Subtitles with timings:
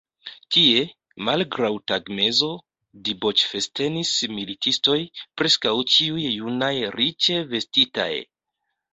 [0.55, 0.77] Tie,
[1.27, 2.47] malgraŭ tagmezo,
[3.09, 4.95] diboĉfestenis militistoj,
[5.41, 8.09] preskaŭ ĉiuj junaj, riĉe vestitaj.